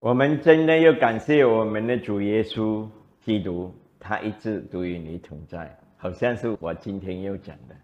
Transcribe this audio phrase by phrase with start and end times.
[0.00, 2.88] 我们真的要感谢我们的主耶稣
[3.20, 7.76] 基督，他一直都与你同在，好像是我今天要讲的。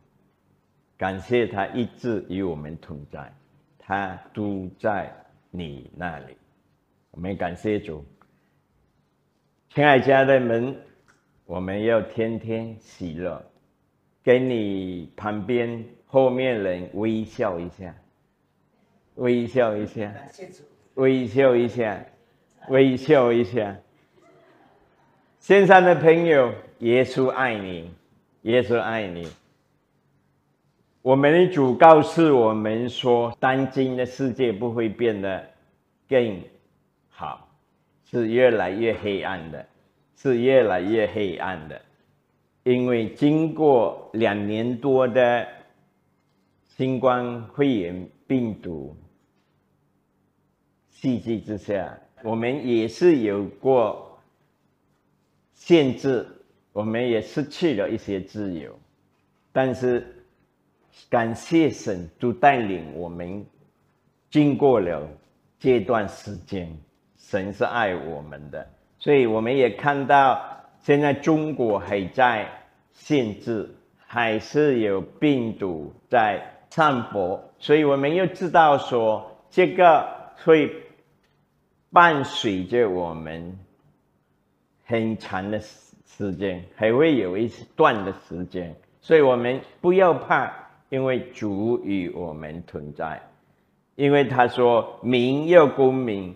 [0.97, 3.31] 感谢他一直与我们同在，
[3.79, 5.13] 他都在
[5.51, 6.35] 你那里。
[7.11, 8.03] 我们感谢主，
[9.69, 10.75] 亲爱家人们，
[11.45, 13.45] 我们要天天喜乐，
[14.25, 17.95] 跟你旁边后面人微笑一下，
[19.17, 20.15] 微笑一下。
[20.97, 22.03] 微笑一下，
[22.69, 23.77] 微笑一下。
[25.39, 27.91] 线上的朋友，耶稣爱你，
[28.43, 29.29] 耶稣爱你。
[31.03, 35.47] 我们的主告诉我们说，当今的世界不会变得
[36.09, 36.41] 更
[37.11, 37.47] 好，
[38.11, 39.67] 是越来越黑暗的，
[40.17, 41.79] 是越来越黑暗的。
[42.65, 45.47] 因为经过两年多的
[46.65, 48.97] 新冠肺炎病毒。
[51.07, 54.19] 契机之下，我们也是有过
[55.55, 56.27] 限制，
[56.73, 58.77] 我们也失去了一些自由，
[59.53, 60.05] 但是
[61.09, 63.47] 感谢神，都带领我们
[64.33, 65.09] 经过了
[65.61, 66.77] 这段时间，
[67.17, 70.45] 神是爱我们的，所以我们也看到
[70.83, 72.51] 现在中国还在
[72.93, 80.05] 限制，还是有病毒在散播，所以我们又知道说这个
[80.43, 80.83] 会。
[81.97, 83.59] 伴随着我们
[84.85, 90.53] 很长的时时间，还会有一段的时间，所以我们不要怕，
[90.91, 93.23] 因为主与我们存在。
[93.95, 96.35] 因为他说：“民要公民，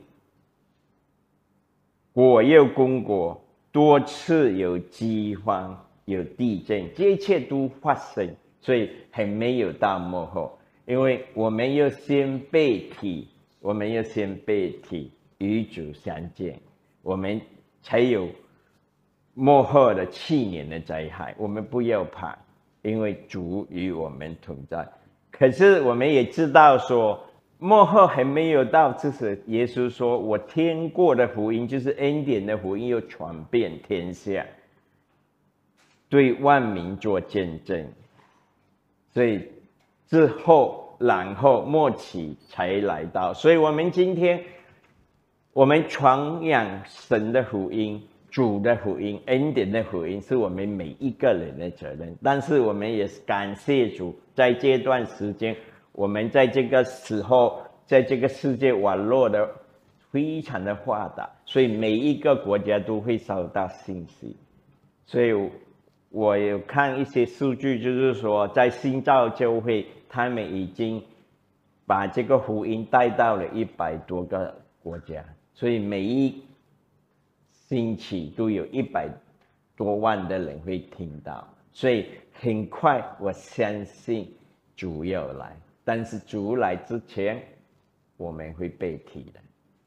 [2.15, 3.39] 国要公国。”
[3.71, 10.59] 多次有饥荒、有地震，这一切都发生，所以还没有到幕后。
[10.87, 13.29] 因为我们要先被提，
[13.61, 15.13] 我们要先被提。
[15.41, 16.61] 与主相见，
[17.01, 17.41] 我们
[17.83, 18.29] 才有
[19.33, 21.35] 幕后的去年的灾害。
[21.39, 22.37] 我们不要怕，
[22.83, 24.87] 因为主与我们同在。
[25.31, 27.19] 可是我们也知道说，
[27.59, 34.45] 幕后还没有到，这是耶稣说：“我听过的福音，就是恩典的福音，又传遍天下，
[36.11, 37.89] 对万民做见证。”
[39.09, 39.49] 所以
[40.07, 43.33] 之后，然后末期才来到。
[43.33, 44.45] 所以我们今天。
[45.53, 48.01] 我们传扬神的福音、
[48.31, 52.17] 主的福音、恩典的福音，是我们每一个人的责任。
[52.23, 55.57] 但是我们也是感谢主，在这段时间，
[55.91, 59.51] 我们在这个时候，在这个世界网络的
[60.13, 64.37] 非常的发达，所以每一个国家都会收到信息。
[65.05, 65.33] 所以
[66.11, 71.03] 我有看一些数据，就是说，在新造教会，他们已经
[71.87, 75.25] 把这个福音带到了一百多个国家。
[75.55, 76.43] 所以每一
[77.69, 79.09] 星期都有一百
[79.77, 84.33] 多万的人会听到，所以很快我相信
[84.77, 85.57] 主要来。
[85.85, 87.43] 但是主来之前，
[88.17, 89.41] 我们会被提的，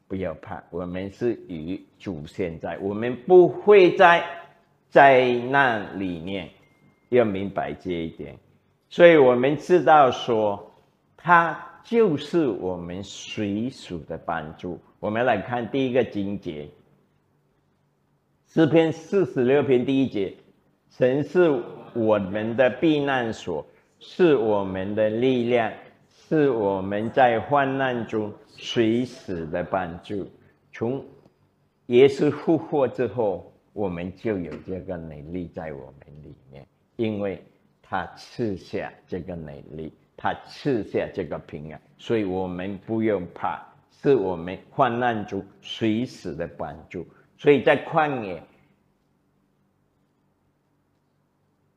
[0.07, 4.24] 不要怕，我们是与主现在，我们不会在
[4.90, 6.50] 灾难里面，
[7.09, 8.35] 要明白这一点。
[8.90, 10.72] 所以我们知道说，
[11.18, 14.80] 他就是我们随属的帮助。
[15.03, 16.66] 我们来看第一个经节，
[18.47, 20.34] 诗篇四十六篇第一节：
[20.90, 21.62] 神是
[21.94, 23.68] 我们的避难所，
[24.00, 25.74] 是我们的力量，
[26.08, 30.25] 是我们在患难中随时的帮助。
[30.72, 31.06] 从
[31.88, 36.66] 耶稣复活之后，我们就有这个能力在我们里面，
[36.96, 37.44] 因为
[37.81, 43.62] 他赐下这个能力，他赐下这个平安，所以我们不用怕。
[44.02, 48.44] 是我们患难中随时的帮助，所以在旷野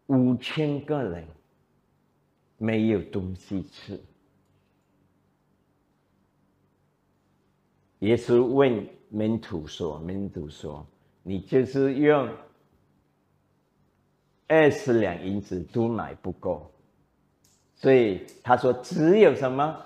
[0.06, 1.24] 五千个人
[2.58, 4.00] 没有东西吃，
[8.00, 10.84] 耶稣问门徒说：“门徒说，
[11.22, 12.28] 你就是用
[14.48, 16.68] 二十两银子都买不够，
[17.76, 19.80] 所以他说只有什么？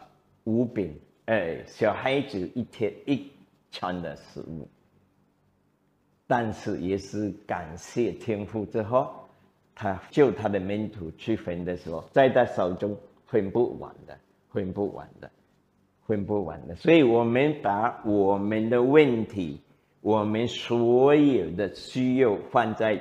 [0.45, 3.31] 五饼。”哎，小孩子一天一
[3.71, 4.69] 餐的食物，
[6.27, 9.09] 但是也是感谢天父之后，
[9.75, 12.97] 他救他的门徒去分的时候，在他手中
[13.27, 14.19] 分不完的，
[14.53, 15.31] 分不完的，
[16.05, 16.75] 分不完的。
[16.75, 19.61] 所以，我们把我们的问题，
[20.01, 23.01] 我们所有的需要放在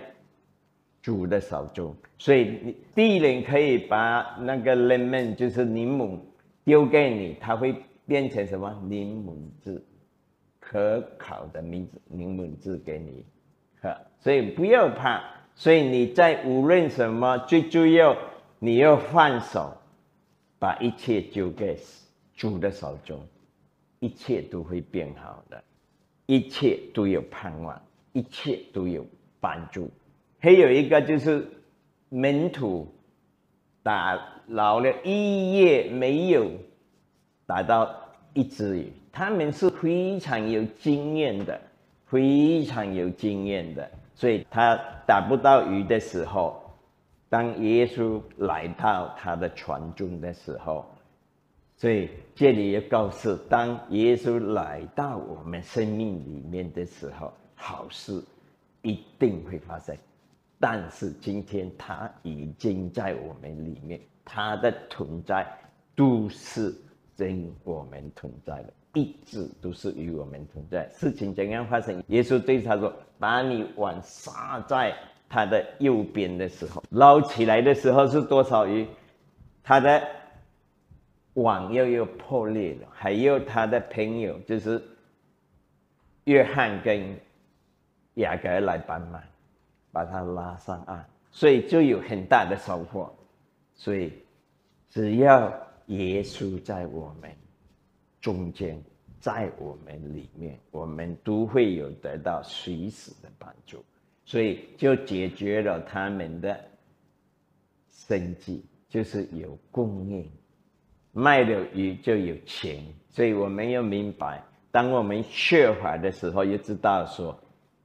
[1.01, 1.95] 主的手中。
[2.19, 6.19] 所以，第一人可以把那个 lemon 就是柠檬
[6.63, 7.73] 丢给你，他会。
[8.09, 9.81] 变成什么柠檬汁？
[10.59, 13.25] 可口的名字柠檬汁给你，
[13.81, 15.23] 哈，所以不要怕。
[15.55, 18.15] 所以你在无论什么，最重要
[18.59, 19.75] 你要放手，
[20.59, 21.77] 把一切交给
[22.35, 23.19] 主的手中，
[23.99, 25.63] 一切都会变好的，
[26.27, 27.81] 一切都有盼望，
[28.13, 29.05] 一切都有
[29.39, 29.89] 帮助。
[30.39, 31.47] 还有一个就是
[32.09, 32.87] 门徒
[33.81, 36.51] 打牢了一夜没有
[37.49, 37.89] 打到
[38.35, 41.59] 一只鱼，他们是非常有经验的，
[42.05, 43.89] 非常有经验的。
[44.13, 46.61] 所以他打不到鱼的时候，
[47.27, 50.85] 当耶稣来到他的船中的时候，
[51.75, 58.23] 所以这里要告诉：当耶稣来到我们生命里面的时候，好事
[58.83, 59.97] 一定会发生。
[60.59, 65.47] 但是今天他已经在我们里面，他的存在
[65.95, 66.75] 都是
[67.19, 68.73] 跟我们存在的。
[68.93, 70.87] 一直都是与我们同在。
[70.87, 72.01] 事情怎样发生？
[72.07, 74.95] 耶稣对他说：“把你网撒在
[75.29, 75.63] 他的？
[75.79, 76.49] 右边的？
[76.49, 77.75] 时候，捞起来的？
[77.75, 78.87] 时候是多少鱼？
[79.61, 80.01] 他的？
[81.35, 82.87] 网又又破裂了。
[82.91, 83.79] 还有他的？
[83.91, 84.81] 朋友，就是
[86.23, 87.15] 约翰跟
[88.15, 89.21] 雅各来帮忙，
[89.91, 92.57] 把他拉上岸，所以就有很大的？
[92.57, 93.13] 收获。
[93.75, 94.11] 所以
[94.89, 95.53] 只要
[95.89, 97.29] 耶稣在我们。”
[98.21, 98.77] 中间，
[99.21, 103.81] 在我们里面，我们都会有得到随时的帮助，
[104.25, 106.59] 所以就解决了他们的
[107.89, 110.29] 生计，就是有供应，
[111.13, 117.41] 卖了鱼就有钱，所以我们要明白，当我们缺乏的时候，要知道说，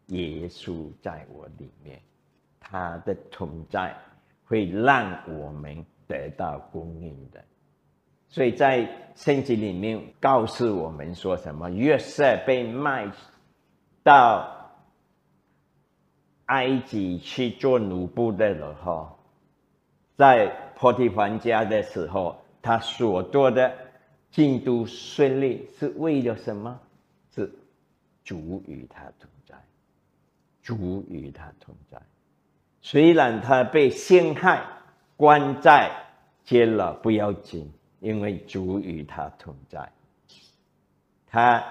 [0.08, 2.00] 耶稣在我里面，
[2.58, 3.96] 他的同在
[4.44, 7.40] 会让我们得到供应的。
[8.34, 11.70] 所以在圣经里面告诉我们说什么？
[11.70, 13.08] 约瑟被卖
[14.02, 14.72] 到
[16.46, 19.16] 埃及去做奴仆的时候，
[20.16, 23.72] 在波提凡家的时候，他所做的
[24.32, 26.80] 进度顺利，是为了什么？
[27.32, 27.48] 是
[28.24, 29.54] 主与他同在，
[30.60, 32.02] 主与他同在。
[32.82, 34.60] 虽然他被陷害
[35.16, 35.88] 关在
[36.42, 37.72] 监牢，不要紧。
[38.04, 39.90] 因为主与他同在，
[41.26, 41.64] 他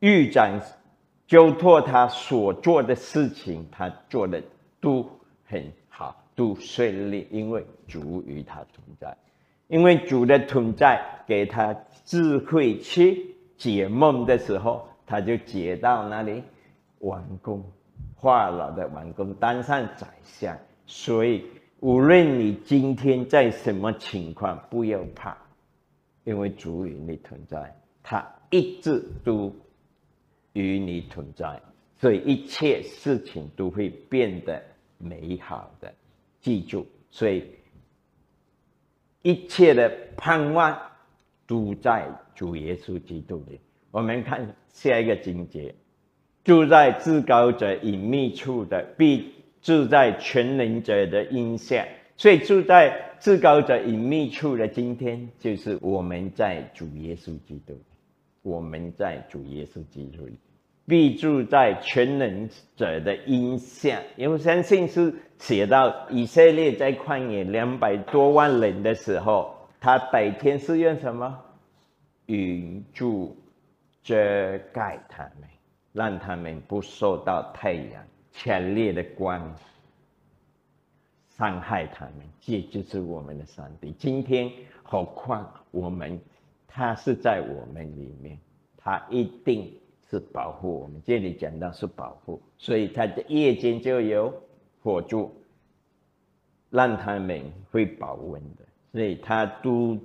[0.00, 0.60] 预展
[1.28, 4.42] 交托他所做的事情，他做的
[4.80, 5.08] 都
[5.46, 7.28] 很好，都顺利。
[7.30, 9.16] 因为主与他同在，
[9.68, 11.72] 因为主的同在给他
[12.04, 16.42] 智慧去解梦的时候，他就解到那里
[16.98, 17.62] 完工，
[18.16, 20.58] 化老的完工，当上宰相。
[20.86, 21.46] 所以
[21.78, 25.38] 无论你今天在什么情况，不要怕。
[26.24, 29.54] 因为主与你同在，他一直都
[30.52, 31.60] 与你同在，
[31.98, 34.62] 所以一切事情都会变得
[34.98, 35.92] 美好的。
[36.40, 37.44] 记住，所以
[39.22, 40.76] 一切的盼望
[41.46, 43.60] 都在主耶稣基督里。
[43.90, 45.74] 我们看下一个经节：
[46.44, 51.86] 住在至高者隐秘处的，必住在全能者的荫下。
[52.16, 57.80] 所以住在至高者隐秘处的今天，就是我们在主耶稣基督，
[58.42, 60.36] 我们在主耶稣基督里，
[60.86, 64.02] 必住在全能者的荫下。
[64.16, 71.38] 因为相信是写到以色列在旷野两百多万人的时候，他白天是用什么
[72.26, 73.36] 云柱
[74.02, 75.48] 遮盖他们，
[75.92, 79.54] 让他们不受到太阳强烈的光。
[81.36, 83.92] 伤害他们，这就是我们的上帝。
[83.98, 84.50] 今天
[84.82, 86.20] 何况我们，
[86.66, 88.38] 他是在我们里面，
[88.76, 89.72] 他一定
[90.10, 91.00] 是保护我们。
[91.04, 94.32] 这里讲到是保护，所以他的夜间就有
[94.82, 95.34] 火柱，
[96.70, 98.64] 让他们会保温的。
[98.92, 99.98] 所以他都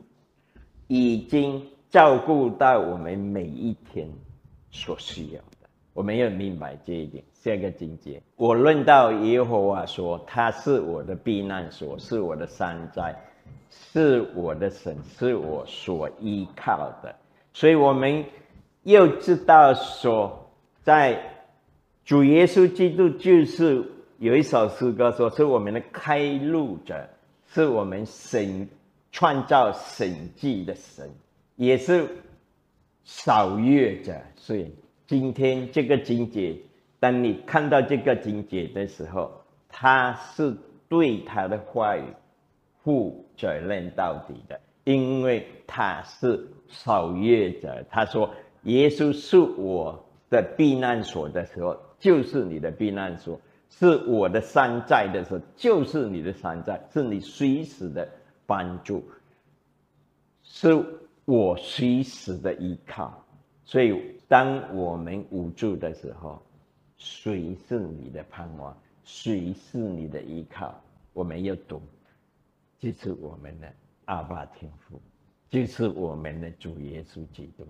[0.87, 4.09] 已经照顾到我们每一天
[4.71, 5.41] 所需要。
[5.97, 7.23] 我们要明白这一点。
[7.33, 13.15] 下一个境界，我论到耶和华说，他是我的避难所，是我的山寨，
[13.71, 17.15] 是我的神，是我所依靠的。
[17.51, 18.23] 所以，我们
[18.83, 20.47] 又知道说，
[20.83, 21.19] 在
[22.05, 23.83] 主耶稣基督就是
[24.19, 27.09] 有一首诗歌说，是我们的开路者，
[27.47, 28.69] 是我们神
[29.11, 31.09] 创造神迹的神，
[31.55, 32.07] 也是
[33.03, 34.71] 扫月者，所以。
[35.07, 36.57] 今天这个境界，
[36.99, 39.31] 当你看到这个境界的时候，
[39.69, 40.53] 他是
[40.89, 42.03] 对他的话语
[42.83, 47.85] 负责任到底的，因为他是守约者。
[47.89, 48.29] 他说
[48.63, 58.05] ：“耶稣是我的避难所的时候，就是你的避难所；是我的山寨的时候，就是你的山寨，是你随时的
[58.45, 59.03] 帮助，
[60.43, 60.83] 是
[61.23, 63.23] 我随时的依靠。
[63.63, 66.41] 所以，当我们无助的时候，
[66.97, 68.75] 谁是你的盼望？
[69.03, 70.75] 谁是你的依靠？
[71.13, 71.81] 我们要懂，
[72.77, 73.71] 就是我们的
[74.05, 74.99] 阿爸天父，
[75.49, 77.65] 就是我们的主耶稣基督。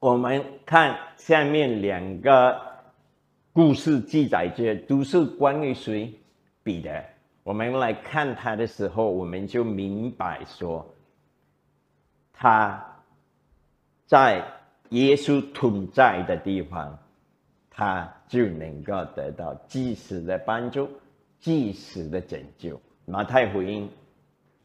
[0.00, 2.60] 我们看下面两个
[3.52, 6.12] 故事记载着，都是关于谁？
[6.62, 7.04] 彼得。
[7.42, 10.86] 我们来看他的时候，我们就明白说，
[12.32, 12.89] 他
[14.10, 14.44] 在
[14.88, 16.98] 耶稣同在的地方，
[17.70, 20.90] 他就能够得到即时的帮助，
[21.38, 22.80] 即时的拯救。
[23.04, 23.88] 马太福音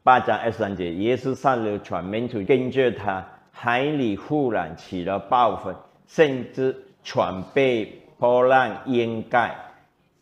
[0.02, 3.24] 八章二十三节，耶稣上了船，门徒跟着他。
[3.52, 5.72] 海里忽然起了暴风，
[6.08, 9.56] 甚至船被波浪淹盖，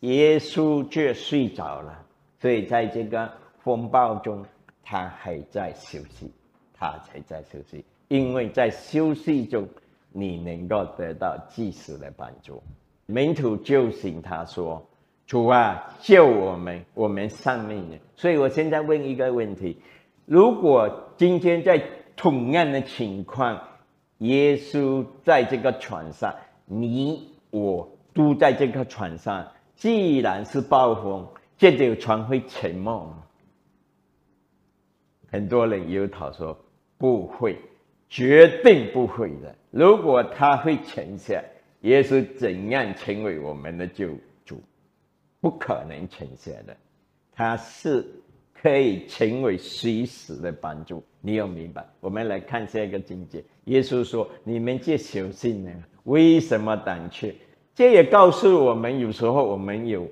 [0.01, 2.05] 耶稣却睡着了。
[2.39, 3.27] 所以在这个
[3.63, 4.45] 风暴中，
[4.83, 6.31] 他还在休息，
[6.77, 7.83] 他才在休息。
[8.07, 9.67] 因为在休息中，
[10.11, 12.61] 你能够得到及时的帮助。
[13.07, 14.87] 门徒救醒他说
[15.27, 16.85] ：“主啊，救我们！
[16.93, 19.77] 我们丧命了。”所以我现在问一个问题：
[20.25, 21.83] 如果今天在
[22.15, 23.61] 同样的情况，
[24.19, 26.33] 耶稣在这个船上，
[26.65, 29.47] 你我都在这个船上。
[29.75, 33.23] 既然是暴风，这条船会沉没吗？
[35.29, 36.57] 很多人有讨说
[36.97, 37.59] 不会，
[38.09, 39.55] 绝对不会的。
[39.71, 41.43] 如果他会沉下，
[41.81, 44.09] 耶稣怎样成为我们的救
[44.45, 44.61] 主？
[45.41, 46.75] 不可能沉下的，
[47.33, 48.05] 他是。
[48.61, 51.85] 可以成为随时的帮助，你要明白。
[51.99, 53.43] 我们来看下一个境界。
[53.65, 55.71] 耶稣说：“你们这小信呢，
[56.05, 57.35] 为什么胆怯？”
[57.75, 60.07] 这也告诉我们，有时候我们有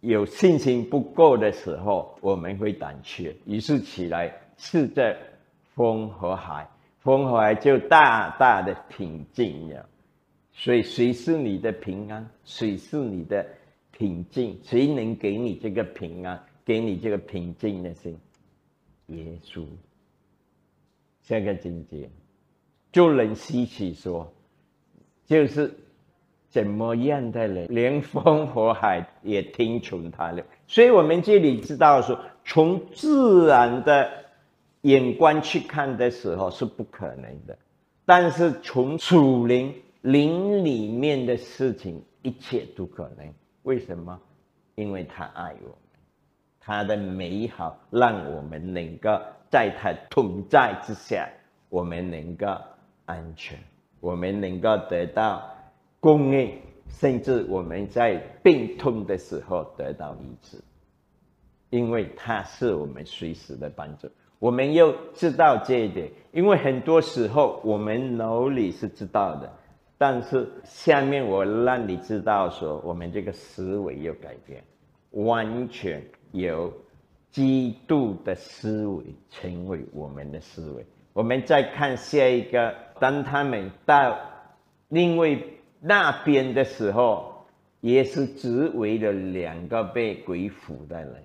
[0.00, 5.16] 有信心不够的时候，我们会胆怯，于是起来是在
[5.76, 6.68] 风和海，
[7.02, 9.88] 风火就大大的平静了。
[10.52, 12.28] 所以，谁是你的平安？
[12.44, 13.44] 谁是你的
[13.90, 14.58] 平静？
[14.62, 16.40] 谁能给你这个平安？
[16.64, 18.16] 给你这个平静的心，
[19.06, 19.64] 耶稣，
[21.22, 22.08] 下个境界，
[22.92, 24.32] 就能吸取说，
[25.26, 25.74] 就是
[26.50, 30.44] 怎么样的人，连风和海也听从他了。
[30.68, 34.21] 所以，我们这里知道说，从自然的
[34.82, 37.58] 眼光去看的时候是不可能的，
[38.04, 43.32] 但是从属灵灵里面的事情，一切都可能。
[43.62, 44.20] 为什么？
[44.74, 45.76] 因为他爱我们。
[46.60, 49.20] 他的美好，让我们能够
[49.50, 51.28] 在他同在之下，
[51.68, 52.46] 我们能够
[53.04, 53.58] 安全，
[54.00, 55.48] 我们能够得到
[56.00, 56.58] 供应，
[56.88, 60.58] 甚至我们在病痛的时候得到医治，
[61.70, 64.08] 因为他是我们随时的帮助。
[64.42, 69.48] 我们又知道这一点，因为很多时候我们脑里是知道的，
[69.96, 74.60] 但是下面我让你知道说，我们这个思维要改变，
[75.12, 76.02] 完全。
[76.32, 76.72] 有
[77.30, 80.84] 基督的思维成为我们的思维。
[81.12, 84.18] 我们再看下一个，当他们到
[84.88, 85.38] 另外
[85.78, 87.44] 那边的时候，
[87.80, 91.22] 也是只为了两个被鬼附的人，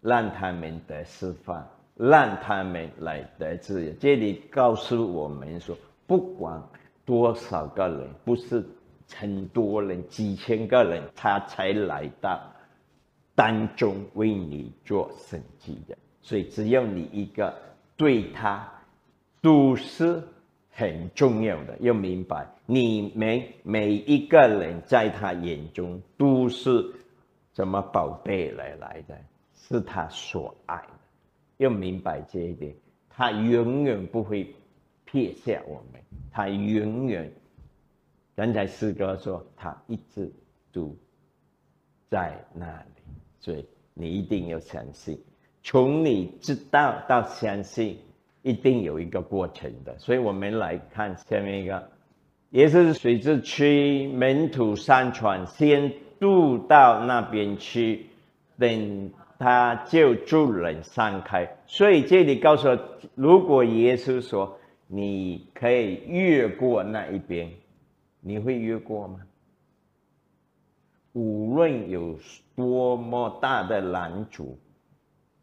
[0.00, 1.66] 让他们得释放，
[1.98, 3.92] 让他们来得自由。
[4.00, 5.76] 这里告诉我们说，
[6.06, 6.62] 不管
[7.04, 8.64] 多少个人，不是
[9.14, 12.40] 很多人，几千个人，他才来到。
[13.34, 17.54] 当中为你做审计的，所以只要你一个，
[17.96, 18.68] 对他
[19.40, 20.20] 都是
[20.72, 21.76] 很重要的。
[21.78, 26.84] 要明白，你们每一个人在他眼中都是
[27.54, 29.16] 什么宝贝来来的，
[29.54, 30.82] 是他所爱。
[31.58, 32.74] 要明白这一点，
[33.08, 34.54] 他永远不会
[35.04, 36.00] 撇下我们，
[36.32, 37.30] 他永远。
[38.34, 40.32] 刚才师哥说，他一直
[40.72, 40.96] 都
[42.08, 43.02] 在那里。
[43.40, 45.20] 所以你一定要相信，
[45.62, 47.98] 从你知道到相信，
[48.42, 49.98] 一定有一个过程的。
[49.98, 51.90] 所以我们来看下面一个，
[52.50, 58.06] 也是水之区门徒上船，先渡到那边去，
[58.58, 61.56] 等他就助人散开。
[61.66, 62.68] 所以这里告诉，
[63.14, 67.50] 如果耶稣说你可以越过那一边，
[68.20, 69.20] 你会越过吗？
[71.12, 72.18] 无论有
[72.54, 74.58] 多么大的拦阻，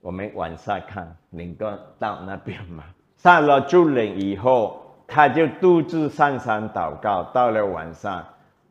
[0.02, 2.84] 我们往下看，能够到那边吗？
[3.18, 7.24] 上了主人以后，他就独自上山祷告。
[7.34, 8.26] 到了晚上，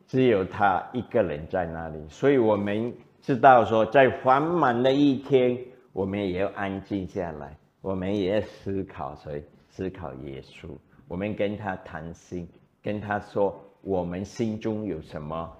[0.07, 1.97] 只有他一个人在那里。
[2.09, 2.93] 所以我们
[3.25, 5.57] 知道说，在繁忙的一天，
[5.93, 9.43] 我们也要安静下来，我们也要思考谁？
[9.67, 10.69] 思考耶稣。
[11.07, 12.47] 我们跟他谈心，
[12.83, 15.51] 跟他说我们心中有什么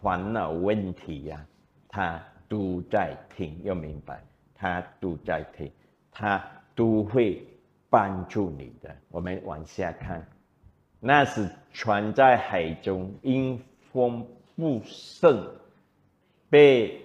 [0.00, 1.44] 烦恼问题呀？
[1.88, 4.22] 他都在听，要明白，
[4.54, 5.68] 他都在听，
[6.12, 6.40] 他
[6.76, 7.44] 都会
[7.90, 8.94] 帮助你的。
[9.10, 10.24] 我们往下看，
[11.00, 13.60] 那是船在海中，因
[13.90, 15.44] 风不胜，
[16.48, 17.04] 被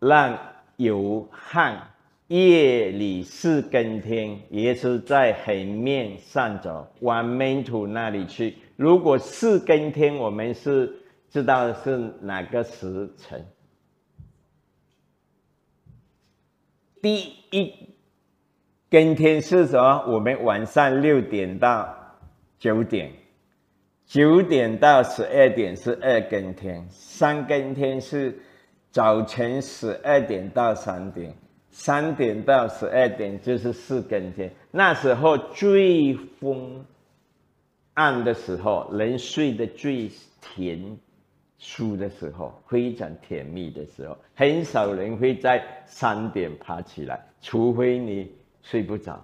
[0.00, 0.38] 让
[0.76, 1.90] 游撼。
[2.28, 8.58] 夜里四更天，也是在海面上走，往门徒那里去。
[8.76, 10.94] 如果四更天，我们是
[11.30, 13.42] 知道是哪个时辰？
[17.00, 17.72] 第一
[18.90, 20.04] 更天是什么？
[20.06, 21.88] 我们晚上六点到
[22.58, 23.10] 九点，
[24.04, 28.38] 九点到十二点是二更天，三更天是
[28.90, 31.34] 早晨十二点到三点。
[31.70, 36.84] 三点到十二点就是四更天，那时候最昏
[37.94, 40.98] 暗的时候，人睡得最甜
[41.58, 49.22] 舒的时候，非常甜蜜的时候，很少人会在三点爬起来，除非你睡不着，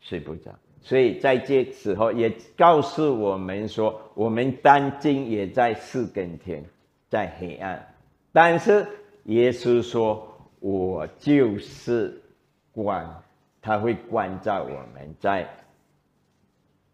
[0.00, 0.52] 睡不着。
[0.82, 6.62] 所以在这时候也告诉我们说，我们当今也在四更天，
[7.08, 7.91] 在黑暗，
[8.32, 8.86] 但是
[9.24, 10.28] 耶稣说。
[10.64, 12.22] 我就是
[12.70, 13.20] 光，
[13.60, 15.44] 他会关照我们在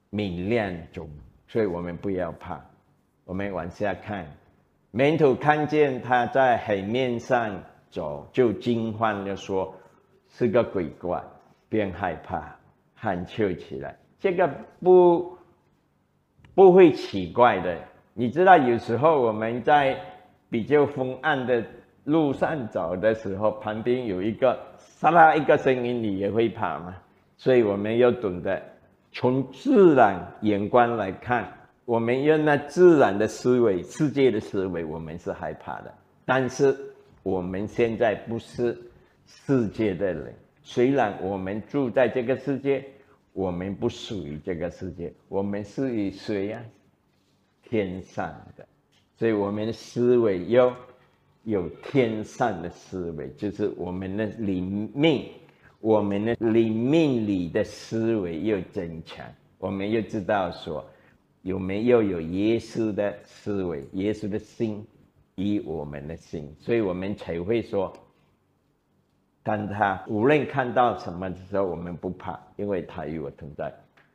[0.08, 1.06] 明亮中，
[1.46, 2.58] 所以我们不要怕。
[3.26, 4.26] 我们往下看，
[4.90, 9.74] 门徒看见他在海面上走，就惊慌的说
[10.32, 11.22] ：“是个鬼怪。”
[11.68, 12.56] 便害怕，
[12.94, 13.94] 喊求起来。
[14.18, 14.48] 这个
[14.80, 15.36] 不
[16.54, 17.78] 不会奇怪的。
[18.14, 20.00] 你知道，有时候我们在
[20.50, 21.64] 比较昏暗的。
[22.04, 26.96] 路上走的时候，旁边有一个沙拉一个声音，你也会怕吗？
[27.36, 28.62] 所以我们要懂得
[29.12, 31.52] 从自然眼光来看，
[31.84, 35.92] 我们用那自然的思维、世界的思维，我们是害怕的。
[36.24, 36.74] 但是
[37.22, 38.74] 我们现在不是
[39.26, 42.82] 世界的人，虽然我们住在这个世界，
[43.34, 46.62] 我们不属于这个世界，我们是与谁呀？
[47.64, 48.66] 天上的，
[49.18, 50.74] 所以我们的思维要。
[51.44, 55.24] 有天上的思维，就是我们的灵命，
[55.80, 59.24] 我们的灵命里的思维又增强。
[59.56, 60.84] 我们又知道说，
[61.40, 64.84] 有没有有耶稣的思维，耶稣的心
[65.36, 67.90] 与我们的心，所以我们才会说，
[69.42, 73.72] 当他无论看到什么的时候，我们不怕，因为他与我同在。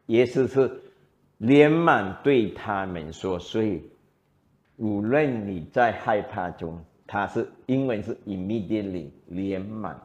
[0.07, 0.69] 耶稣是
[1.39, 3.81] 连忙对他们说，所以
[4.77, 6.83] 无论你在害怕中。
[7.05, 10.01] 他是英文是 immediately 连忙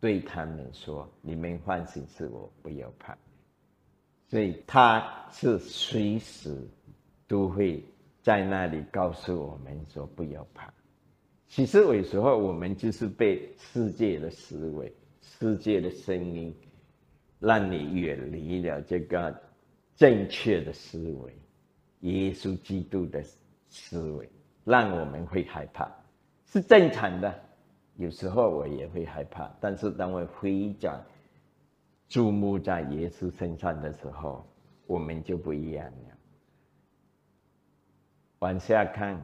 [0.00, 3.16] 对他们说：“你们放心，是我，不要怕。”
[4.26, 6.56] 所以他是随时
[7.28, 7.84] 都会
[8.22, 10.72] 在那里告诉我们说：“不要怕。”
[11.46, 16.52] 其实有时候我们就是被世界的思维、世界的声音，
[17.38, 19.38] 让你远离了这个
[19.94, 21.32] 正确的思维、
[22.00, 23.22] 耶稣基督的
[23.68, 24.30] 思维，
[24.64, 25.90] 让我们会害怕。
[26.46, 27.34] 是正常的，
[27.96, 31.04] 有时候我也会害怕，但是当我回转
[32.08, 34.46] 注目在耶稣身上的时候，
[34.86, 36.16] 我们就不一样了。
[38.38, 39.20] 往下看，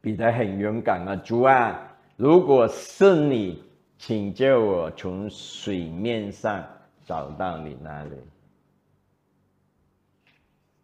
[0.00, 3.62] 彼得很勇敢啊，主啊，如果是你，
[3.96, 6.66] 请叫我从水面上
[7.06, 8.16] 找到你那里。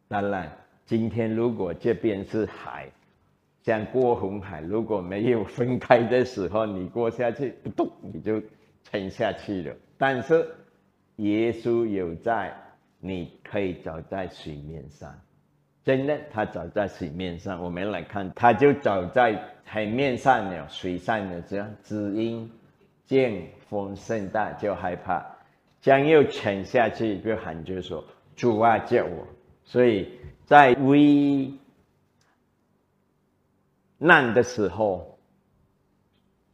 [0.08, 0.50] 当然，
[0.86, 2.88] 今天如果这边是海。
[3.62, 8.40] 像过红海，如果没有分开的时候，你过下去不动，你就
[8.84, 9.74] 沉下去了。
[9.98, 10.48] 但是
[11.16, 12.54] 耶稣有在，
[13.00, 15.12] 你可以走在水面上，
[15.84, 17.60] 真的，他走在水面上。
[17.60, 20.48] 我们来看，他就走在海面上。
[20.48, 22.48] 了，水上了，这样只因
[23.04, 25.26] 见风甚大，就害怕，
[25.80, 28.04] 将又沉下去，就喊就说
[28.36, 29.26] ：“主啊，救我！”
[29.66, 30.08] 所以
[30.46, 31.52] 在危。
[33.98, 35.18] 难的时候，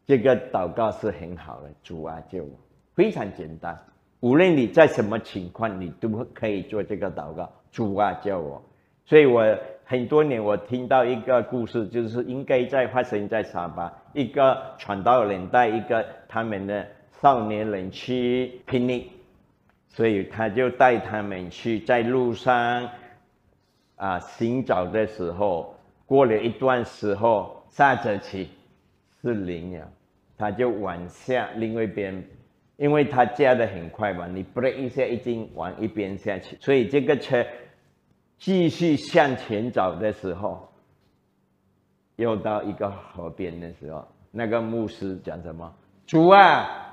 [0.06, 1.68] 这个祷告是很好的。
[1.82, 2.50] 主啊，救我！
[2.94, 3.76] 非常简单，
[4.20, 7.52] 无论你在什么情况，你都可以做这个祷告。
[7.72, 8.62] 主啊，救我！
[9.04, 16.86] 所以我很多年，我听到一个故事，就是应该在发生在沙巴，一个传道人带一个他们的
[17.20, 19.04] 少年人去拼命，
[19.88, 22.88] 所以他就带他们去在路上
[24.02, 28.50] 啊行走的时候，过了一段时候，下着起
[29.20, 29.88] 是羚羊，
[30.36, 32.24] 他就往下另外一边，
[32.78, 37.46] 因为他加的很快嘛，你 break 一下已经往一边下去，所以这个车
[38.38, 40.68] 继续向前走的时候，
[42.16, 45.72] 又到一个河边的时候，那个牧师讲什么？
[46.08, 46.88] 主啊！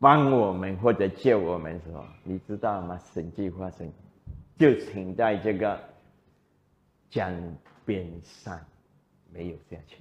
[0.00, 2.98] 帮我们或者救我们时候，你知道吗？
[3.14, 3.88] 神迹发生，
[4.58, 5.78] 就停在这个
[7.10, 7.32] 江
[7.84, 8.58] 边上，
[9.32, 9.96] 没有下去。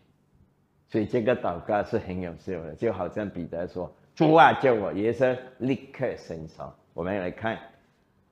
[0.87, 6.73] 所以这个祷告是很有效的，就好像彼得说：“主啊，救我！”耶稣立刻伸手。
[6.93, 7.59] 我们来看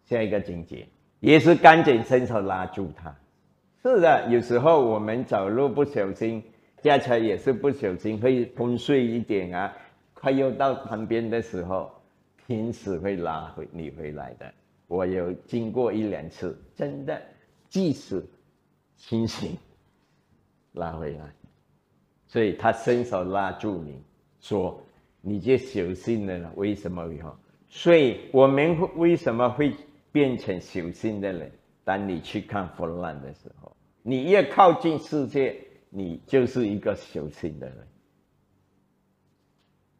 [0.05, 0.87] 下一个情节，
[1.21, 3.13] 耶稣赶紧伸手拉住他。
[3.81, 6.41] 是的，有时候我们走路不小心，
[6.81, 9.75] 驾车也是不小心会昏睡一点啊。
[10.13, 11.91] 快要到旁边的时候，
[12.47, 14.53] 天使会拉回你回来的。
[14.87, 17.21] 我有经过一两次，真的，
[17.67, 18.25] 即使
[18.97, 19.57] 清醒，
[20.73, 21.33] 拉回来。
[22.27, 24.01] 所以他伸手拉住你，
[24.39, 24.81] 说
[25.21, 27.35] ：“你就小心了。”为什么以后？
[27.69, 29.73] 所以我们为什么会
[30.11, 31.51] 变成小心的人？
[31.83, 37.87] 当你去看混乱的时候，你越靠近世界，你就是一个小心的人。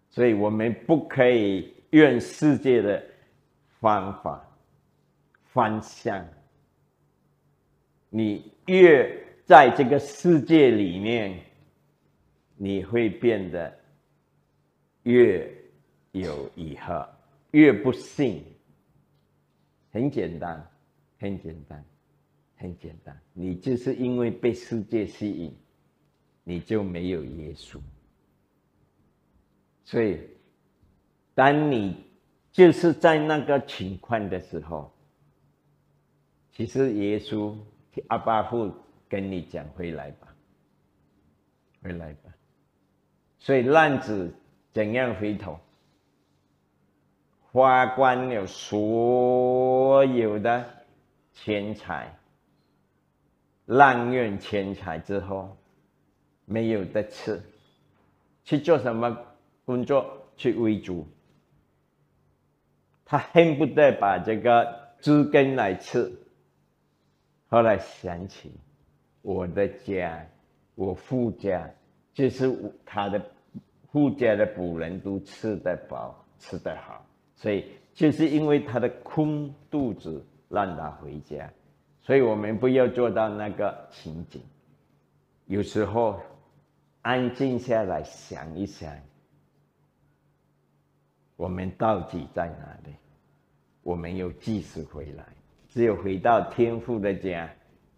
[0.10, 3.04] 所以我们不可以用世界的
[3.80, 4.44] 方法
[5.44, 6.26] 方向。
[8.16, 11.40] 你越在这个世界里面，
[12.56, 13.76] 你会变得
[15.02, 15.52] 越
[16.12, 17.04] 有以后，
[17.50, 18.44] 越不幸。
[19.92, 20.64] 很简单，
[21.18, 21.84] 很简单，
[22.56, 23.20] 很简单。
[23.34, 25.52] 你就是因为被世界吸引，
[26.44, 27.80] 你就没有耶稣。
[29.84, 30.20] 所以，
[31.34, 31.98] 当你
[32.52, 34.94] 就是在那个情况的时候，
[36.52, 37.58] 其实耶稣
[38.08, 38.74] 阿巴父
[39.10, 40.28] 跟你讲：“回来吧，
[41.82, 42.34] 回来吧。”
[43.40, 44.34] 所以浪子
[44.72, 45.60] 怎样回头，
[47.52, 50.66] 花光了所有的
[51.34, 52.18] 钱财，
[53.66, 55.58] 浪用钱财之后，
[56.46, 57.42] 没有的吃，
[58.44, 59.18] 去做什么？
[59.66, 61.08] 工作去喂猪，
[63.06, 66.20] 他恨不得把这个枝根来吃。
[67.54, 68.52] 后来想起
[69.22, 70.26] 我的家，
[70.74, 71.70] 我父家，
[72.12, 72.52] 就是
[72.84, 73.24] 他的
[73.92, 77.64] 父家的仆人都吃得饱，吃得好，所以
[77.94, 81.48] 就是因为他的空肚子让他回家。
[82.02, 84.42] 所以我们不要做到那个情景。
[85.46, 86.20] 有时候
[87.04, 88.92] 安静下来想一想。
[91.36, 92.96] 我们到底在哪里？
[93.84, 95.24] 我们又及时回来，
[95.74, 97.50] 只有回到天父的家，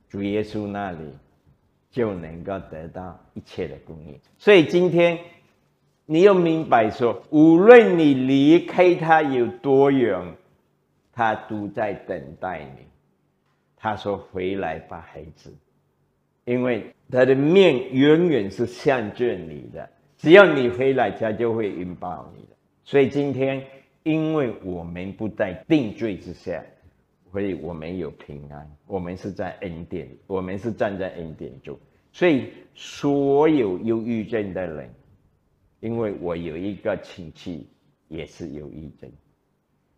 [0.08, 1.00] 主耶稣那里，
[1.92, 4.18] 就能够得到一切的供应。
[4.38, 5.20] 所以今天，
[6.06, 10.18] 你要明白说，无论你离开他有多远，
[11.12, 12.86] 他都在等待你。
[13.76, 15.54] 他说：“回来吧，孩子，
[16.46, 19.88] 因为他的面永远是向着你的。
[20.18, 23.62] 只要你回来，他就会拥抱你的。”所以今天，
[24.04, 26.64] 因为我们不在定罪之下，
[27.36, 28.66] 所以我们有平安。
[28.88, 31.78] 我们是在恩典，我们是站在恩典中。
[32.14, 34.90] 所以所有忧郁症的人，
[35.82, 37.68] 因为我有一个亲戚
[38.08, 39.12] 也是忧郁症，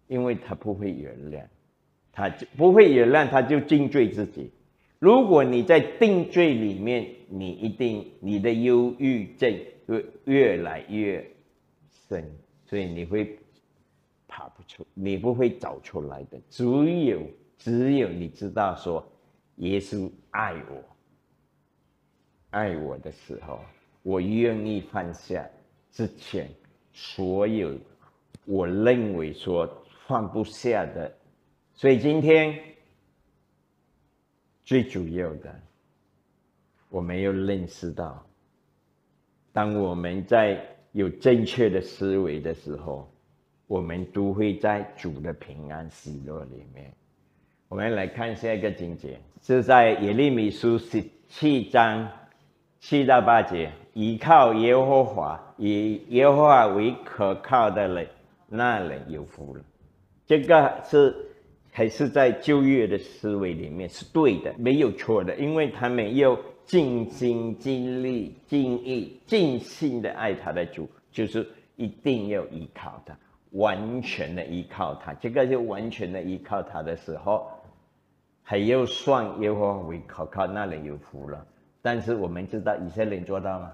[0.07, 1.43] 因为他不会原谅，
[2.11, 4.49] 他就不会原谅，他就定罪自己。
[4.97, 11.23] 如果你在定罪里面，你一定你的忧郁症会越来越
[12.09, 12.31] 深。
[12.65, 13.37] 所以你会
[14.27, 16.39] 爬不出，你不会走出来的。
[16.49, 16.65] 只
[17.05, 17.21] 有
[17.57, 19.05] 只有你知道说，
[19.57, 20.83] 耶稣爱我，
[22.49, 23.59] 爱我的时候，
[24.03, 25.47] 我愿意放下
[25.91, 26.49] 之前
[26.93, 27.77] 所有
[28.45, 29.67] 我认为说
[30.07, 31.11] 放不下的。
[31.73, 32.59] 所以今天
[34.65, 35.59] 最主要的，
[36.89, 38.25] 我没有认识到，
[39.51, 40.63] 当我们在。
[40.93, 43.07] 有正确的思维的时候，
[43.67, 46.91] 我们都会在主的平安喜乐里面。
[47.69, 52.09] 我们来看下一个经节，是在耶利米书十七章
[52.79, 58.07] 七到八节：依靠耶和华，以耶和华为可靠的人，
[58.47, 59.61] 那人有福了。
[60.25, 61.15] 这个是
[61.71, 66.37] 还是在旧约的思维里面是对的，没有错的，因为他们要。
[66.67, 73.17] 尽心尽力尽意尽心的爱他的主，就是一定要依靠他，
[73.57, 75.13] 完全的依靠他。
[75.13, 77.49] 这个就完全的依靠他的时候，
[78.41, 81.45] 还要算耶和华为可靠，那人有福了。
[81.81, 83.71] 但是我们知道以色列做到吗？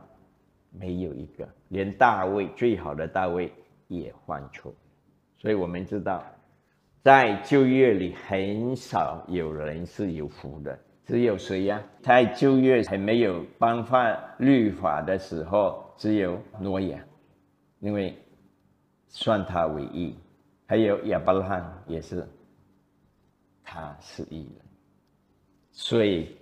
[0.71, 3.51] 没有一个，连大卫最好的大卫
[3.87, 4.73] 也犯错。
[5.37, 6.23] 所以我们知道，
[7.03, 10.77] 在旧约里很少有人是有福的。
[11.05, 11.83] 只有谁呀？
[12.01, 16.97] 在旧约还没有颁发律法的时候，只有挪亚，
[17.79, 18.15] 因为
[19.15, 20.15] 算他为义；
[20.65, 22.27] 还有亚伯拉罕也是，
[23.63, 24.65] 他是义人。
[25.71, 26.35] 所以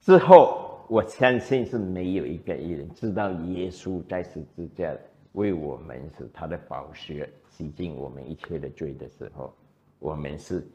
[0.00, 4.92] 之后，我相信是没有一个义人知道耶稣在十字架
[5.34, 9.54] 为我们是他的宝血洗净我们一切的罪的时候，
[10.00, 10.66] 我们是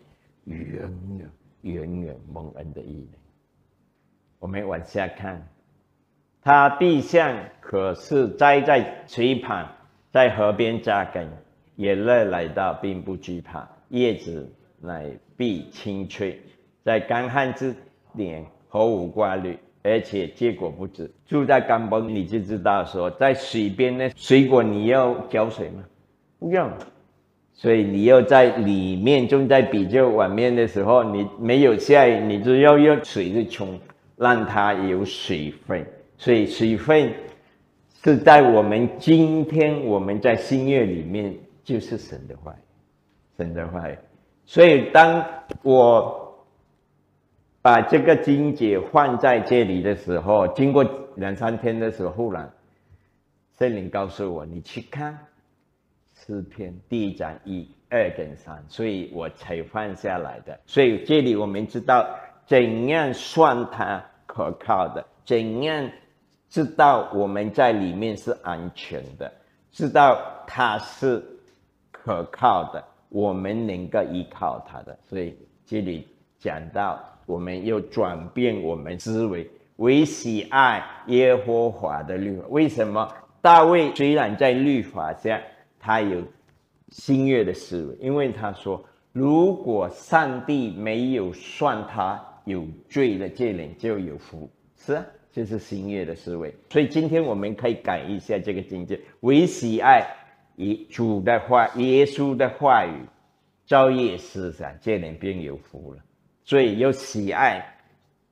[0.45, 0.57] 远
[1.17, 1.29] 远
[1.63, 3.09] 远远蒙恩的义人。
[4.39, 5.45] 我们往下看，
[6.41, 9.69] 他地象可是栽在水旁，
[10.11, 11.27] 在河边扎根，
[11.75, 15.05] 野乐来到并不惧怕，叶子乃
[15.37, 16.39] 必青翠，
[16.83, 17.73] 在干旱之
[18.11, 21.09] 年毫无挂虑，而且结果不止。
[21.25, 25.83] 住在干崩，你就知道说，在水边呢，水果你要浇水吗？
[26.39, 26.69] 不用，
[27.53, 33.79] 所以你要在里面种在比较晚面的时候，你没有下雨，你就要用水去冲。
[34.17, 35.83] 让它有水分，
[36.15, 37.11] 所以水分
[38.03, 42.55] 是在我们今天我们在新月里面就是神的话，
[43.37, 43.87] 神的话。
[44.45, 45.23] 所以当
[45.61, 46.45] 我
[47.61, 50.83] 把这个经节放在这里的时候，经过
[51.15, 52.51] 两三天的时候，忽然
[53.59, 55.17] 圣灵告诉我：“你去看
[56.15, 60.59] 诗篇第一章一二跟三。”所以我才放下来的。
[60.65, 62.09] 所以这里我们知道
[62.45, 64.03] 怎样算它。
[64.33, 65.91] 可靠的，怎样
[66.51, 69.31] 知道我们在里面是安全的？
[69.71, 71.23] 知道它是
[71.91, 74.95] 可靠的，我们能够依靠它的。
[75.07, 75.33] 所以
[75.65, 76.05] 这里
[76.37, 82.37] 讲到，我们要转变我们思维，为喜爱耶和华的律。
[82.49, 83.11] 为什么
[83.41, 85.41] 大卫虽然在律法下，
[85.79, 86.21] 他有
[86.89, 87.95] 新月的思维？
[88.05, 88.83] 因为他说，
[89.13, 92.21] 如果上帝没有算他。
[92.45, 96.53] 有罪的这人就有福，是啊，这是新月的思维。
[96.69, 100.05] 所以今天我们可以改一下这个境界：唯喜爱
[100.55, 103.01] 以主的话、耶稣的话语，
[103.67, 106.03] 昼夜思想，这人便有福了。
[106.43, 107.63] 所以有喜爱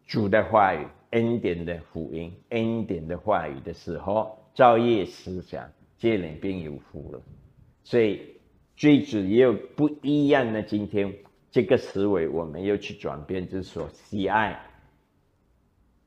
[0.05, 7.21] 主的话语、恩典的福音、恩典的话语的时候，昼夜思想，这人便有福了。
[7.83, 8.21] 所以
[8.75, 11.13] 最主要不一样的今天。
[11.51, 14.55] 这个思维我们要去转变，就是说喜爱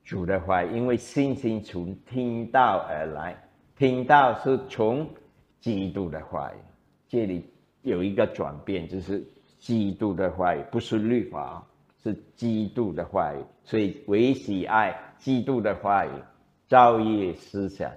[0.04, 3.36] 主的话，因为信心从听到而来，
[3.76, 5.08] 听到是从
[5.60, 6.56] 基督的话语。
[7.08, 7.44] 这里
[7.82, 9.22] 有一个转变，就是
[9.58, 11.64] 基督的话语，不是律法，
[12.02, 13.38] 是基督的话语。
[13.64, 16.10] 所以唯喜爱基督的话语，
[16.66, 17.90] 造业思想，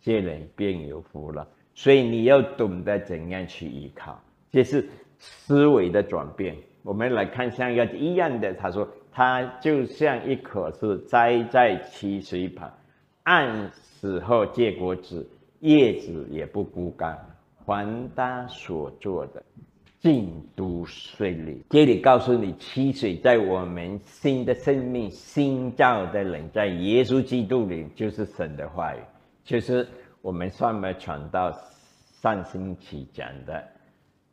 [0.00, 1.46] 这人便有福了。
[1.74, 4.20] 所以你要懂得怎样去依靠，
[4.50, 6.56] 这是思维的转变。
[6.82, 12.72] 我们来看像一个一样的，他说，他就像一棵是栽在溪水旁，
[13.24, 13.70] 按
[14.00, 15.28] 时候结果子，
[15.60, 17.18] 叶子也不枯干，
[17.64, 19.42] 还他所做的
[20.00, 21.62] 尽都顺利。
[21.70, 29.00] 这里告诉你，溪水在我们新的生命新造的人，在耶稣基督里就是神的话语，
[29.44, 29.86] 就是
[30.20, 31.56] 我们上面传到
[32.20, 33.62] 上星期讲的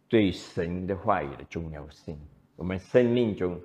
[0.07, 2.17] 对神的话语的重要性。
[2.55, 3.59] 我们生命中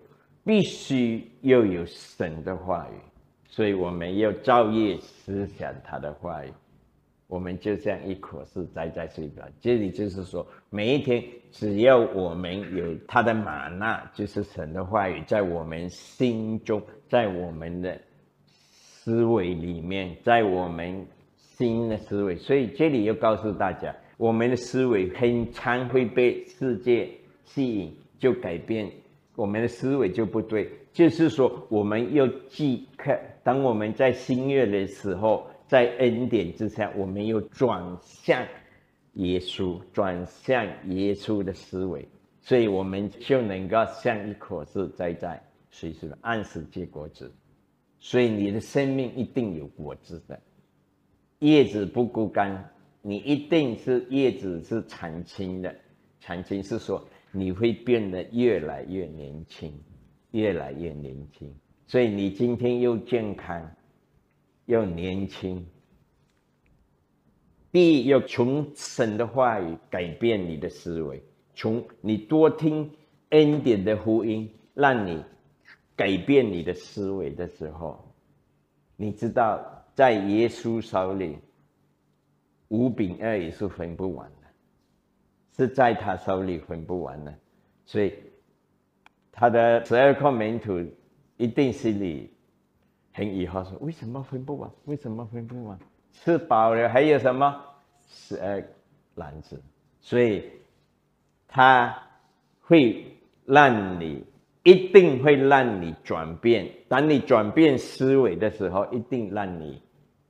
[0.45, 2.95] 必须要有神的话语，
[3.49, 6.53] 所以我们要照夜思想他的话语。
[7.27, 17.99] 我们就像一棵树栽在水边，这里就是说，每一天只要我们有他的玛纳，就是神的话语，在我们心中，在我们的
[18.53, 22.37] 思维里面，在我们新的思维。
[22.37, 27.09] 所以这里要告诉大家，我们的思维很常会被世界
[27.45, 27.97] 吸引。
[28.17, 28.91] 就改变
[29.35, 30.11] 我们的思维。
[30.11, 38.47] 就不对，就是说我们要即刻，当我们在新月的时候，在恩典之下，我们又转向
[39.15, 42.07] 耶稣，转向耶稣的思维，
[42.41, 47.33] 所以我们就能够像一棵树栽在随时按时结果子，
[47.99, 50.39] 所以你的生命一定有果子的，
[51.41, 52.71] 叶子不枯干，
[53.03, 55.75] 你一定是叶子是常青的，
[56.21, 57.05] 常青是说。
[57.35, 59.73] 你会变得越来越年轻，
[60.31, 61.53] 越来越年轻。
[61.87, 63.71] 所以你今天又健康，
[64.67, 65.67] 又年轻。
[67.73, 71.21] 第一，要从神的话语改变你的思维，
[71.55, 72.89] 从你多听
[73.31, 75.21] 恩典的福音，让你
[75.97, 78.15] 改变你的思维的时候，
[78.97, 81.37] 你知道，在耶稣手里，
[82.69, 84.31] 五饼二鱼是分不完，
[85.57, 87.35] 是在他手里分不完的，
[87.85, 88.13] 所以
[89.31, 90.85] 他的十二块门徒
[91.37, 92.31] 一定心里
[93.13, 94.71] 很疑惑，说：为什么分不完？
[94.87, 95.79] 为什么分不完？
[96.13, 97.61] 吃饱了还有什么？
[98.07, 98.63] 十二
[99.15, 99.61] 篮子，
[100.01, 100.51] 所以
[101.49, 101.97] 他
[102.61, 103.05] 会
[103.45, 104.25] 让你，
[104.63, 106.71] 一定会让你转变。
[106.89, 109.81] 当你转变思维的时候，一定让你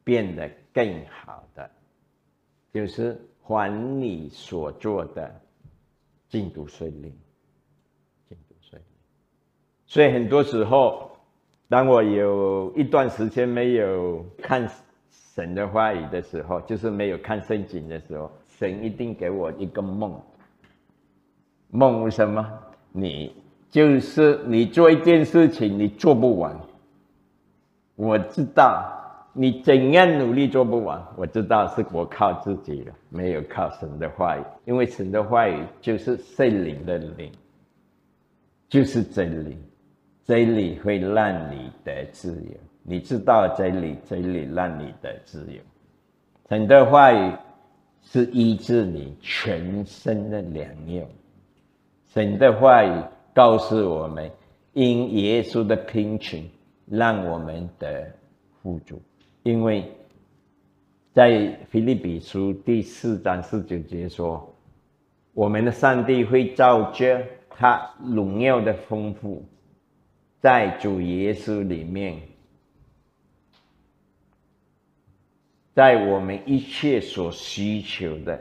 [0.02, 1.70] 变得更好的，
[2.72, 5.40] 就是还你所做的
[6.28, 7.12] 进度顺利，
[8.28, 8.84] 进度顺利。
[9.86, 11.10] 所以很多时候，
[11.68, 14.68] 当我有一段时间没有看。
[15.34, 20.16] 神的话语的时候，就是没有看圣经的时候，神一定给我一个梦。
[21.70, 22.48] 梦什么？
[22.92, 23.34] 你
[23.68, 26.56] 就是你做一件事情，你做不完。
[27.96, 29.03] 我知道
[29.36, 34.42] 你怎样努力做不完，我知道是我靠自己了，没有靠神的话语。
[34.64, 37.32] 因为神的话语就是圣灵的灵，
[38.68, 39.58] 就是真理，
[40.24, 42.56] 真理会让你得自由。
[42.84, 45.60] 你知道真理，真理让你得自由。
[46.48, 47.32] 神的话语
[48.02, 51.02] 是医治你全身的良药。
[52.12, 53.02] 神的话语
[53.34, 54.30] 告诉我们，
[54.74, 56.40] 因耶稣的贫穷，
[56.86, 58.06] 让我们得
[58.62, 59.02] 富足。
[59.44, 59.84] 因为
[61.12, 64.54] 在腓立比书第四章十九节说，
[65.34, 69.44] 我们的上帝会照着他荣耀的丰富，
[70.40, 72.18] 在主耶稣里面。
[75.74, 78.40] 在我们一切所需求的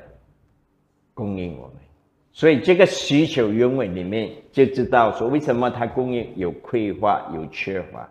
[1.16, 1.76] 供应我们，
[2.32, 8.08] 所以这个需求原文里面就知道说，为什么它供应有匮乏有缺乏，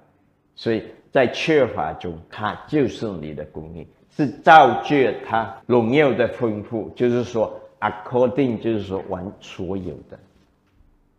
[0.54, 10.18] 所以在缺乏中，它就是你的供应，是造就它荣耀的丰富，就是说，according 就是说完所有的，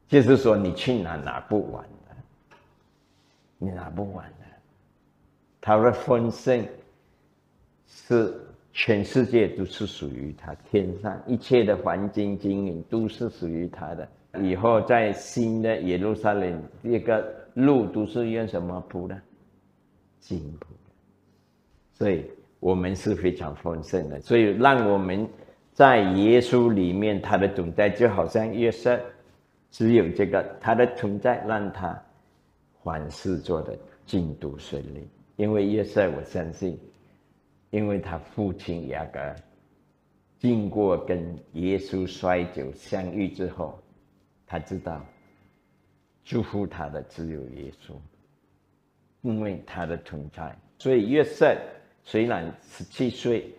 [0.08, 2.16] 就是说你去哪拿不完的，
[3.58, 4.46] 你拿不完的，
[5.62, 6.66] 它的丰盛。
[7.96, 8.34] 是
[8.74, 14.08] 全世界都是属于他，天上一切的环境经营都是属于他的。
[14.42, 19.20] 以后在新的耶路撒冷，这个路都是用什么铺的？
[20.20, 20.92] 金铺的。
[21.94, 22.26] 所以
[22.60, 24.20] 我们是非常丰盛的。
[24.22, 25.28] 所以让我们
[25.74, 29.00] 在耶稣里面，他的存在就好像约瑟，
[29.72, 32.02] 只有这个他的存在，让他
[32.84, 35.08] 凡事做的进度顺利。
[35.36, 36.80] 因为约瑟，我相信。
[37.70, 39.20] 因为他父亲雅各
[40.38, 43.80] 经过跟耶稣摔酒相遇之后，
[44.46, 45.04] 他知道
[46.24, 47.94] 祝福他的只有耶稣，
[49.22, 50.58] 因为他的存在。
[50.78, 51.56] 所以约瑟
[52.04, 53.54] 虽然十七岁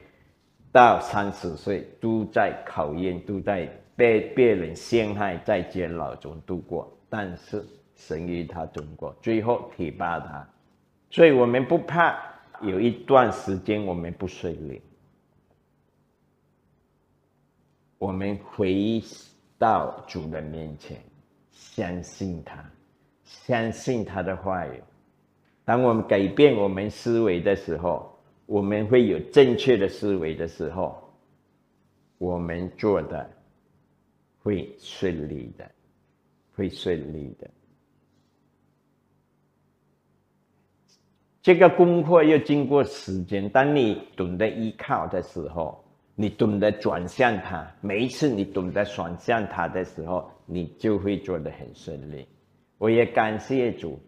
[0.73, 10.49] 到三十岁都在考验，都在被别人陷害，在监牢中度过，但是神与他同过，最后提拔他。
[11.11, 12.31] 所以我们不怕。
[12.63, 14.81] 有一段时间我们不顺利，
[17.99, 19.03] 我们回
[19.59, 20.97] 到主的面前，
[21.75, 22.65] 相信他，
[23.25, 24.81] 相信他的话语。
[25.65, 31.03] 当我们改变我们思维的时候，我们会有正确的思维的时候，
[32.19, 33.29] 我们做的
[34.41, 35.69] 会顺利的，
[36.55, 37.51] 会顺利的。
[41.43, 43.51] 这个功课要经过时间。
[43.51, 45.84] 当你懂得依靠的时候，
[46.15, 47.71] 你懂得转向它。
[47.81, 52.27] 每一次你懂得转向它的时候，你就会做得很顺利。
[52.79, 53.99] 我也感谢主，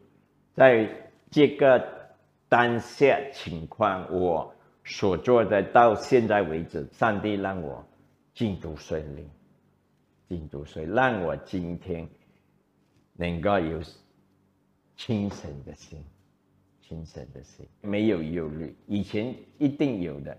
[0.54, 0.88] 在
[1.30, 1.82] 这个
[2.48, 7.84] 当下情况，我所做的到现在为止，上帝让我
[8.34, 9.28] 进度顺利，
[10.28, 12.08] 进度顺，让我今天
[13.14, 13.80] 能够有
[14.96, 16.04] 清晨的心。
[16.88, 18.72] 清晨的心，没有忧虑。
[18.86, 20.38] 以前一定有的，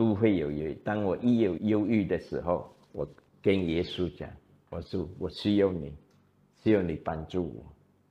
[0.00, 0.74] 都会有忧。
[0.82, 3.06] 当我一有忧郁的时候，我
[3.42, 4.30] 跟耶稣讲
[4.70, 5.92] ：“我说我需要你，
[6.62, 7.62] 需要你帮助我。”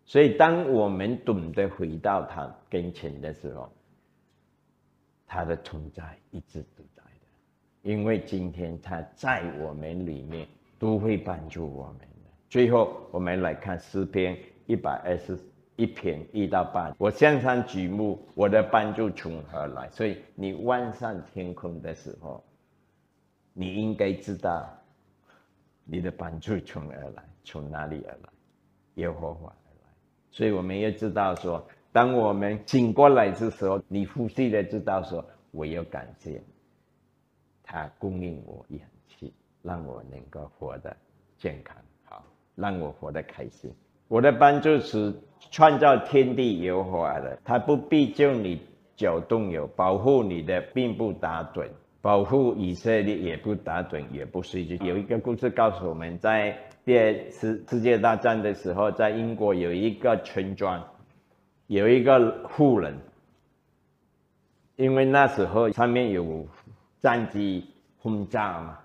[0.06, 3.72] 所以，当我们懂得回到他跟前的时候，
[5.26, 7.10] 他的存在一直都在的。
[7.82, 12.30] 因为今天他在我们里面，都会帮助我们的。
[12.52, 14.38] 最后，我们来看诗篇
[14.68, 15.36] 一百二十。
[15.80, 19.90] 一篇一到八，我向上举目，我的帮助从何来？
[19.92, 22.44] 所以你望上天空的时候，
[23.54, 24.70] 你应该知道，
[25.86, 28.30] 你的帮助从而来，从哪里而来？
[28.96, 29.90] 耶和华而来。
[30.32, 36.44] 所以我们要知道说，当我们醒过来的时候，你呼吸的知道说，我要感谢
[37.64, 40.94] 他供应我氧气，让我能够活得
[41.38, 42.22] 健康好，
[42.56, 43.74] 让我活得开心。
[44.10, 45.14] 我的帮助是
[45.52, 48.60] 创造天地有华的，他不必救你
[48.96, 51.68] 脚动有，保护你的并不打盹。
[52.02, 54.76] 保护以色列也不打盹，也不睡觉。
[54.86, 60.82] 有一个故事告诉我们，在第二次世界大战的时候，在英国有一个村庄，
[61.68, 62.98] 有一个富人，
[64.78, 66.48] 因为那时候上面有
[67.00, 67.66] 战机
[68.00, 68.80] 轰炸嘛，